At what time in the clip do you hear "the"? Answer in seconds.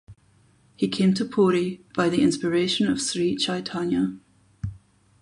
2.09-2.23